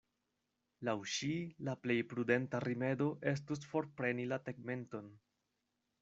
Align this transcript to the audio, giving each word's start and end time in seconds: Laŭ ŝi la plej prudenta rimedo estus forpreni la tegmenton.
Laŭ 0.87 0.93
ŝi 1.15 1.27
la 1.67 1.75
plej 1.83 1.97
prudenta 2.13 2.61
rimedo 2.65 3.09
estus 3.33 3.69
forpreni 3.73 4.25
la 4.31 4.39
tegmenton. 4.49 5.13